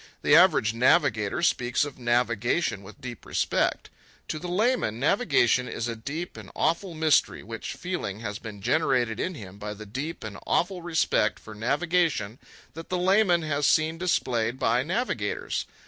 The 0.23 0.33
average 0.35 0.73
navigator 0.73 1.43
speaks 1.43 1.85
of 1.85 1.99
navigation 1.99 2.81
with 2.81 2.99
deep 2.99 3.23
respect. 3.23 3.91
To 4.29 4.39
the 4.39 4.47
layman 4.47 4.99
navigation 4.99 5.67
is 5.67 5.87
a 5.87 5.95
deed 5.95 6.29
and 6.37 6.49
awful 6.55 6.95
mystery, 6.95 7.43
which 7.43 7.73
feeling 7.73 8.21
has 8.21 8.39
been 8.39 8.63
generated 8.63 9.19
in 9.19 9.35
him 9.35 9.59
by 9.59 9.75
the 9.75 9.85
deep 9.85 10.23
and 10.23 10.39
awful 10.47 10.81
respect 10.81 11.37
for 11.37 11.53
navigation 11.53 12.39
that 12.73 12.89
the 12.89 12.97
layman 12.97 13.43
has 13.43 13.67
seen 13.67 13.99
displayed 13.99 14.57
by 14.57 14.81
navigators. 14.81 15.67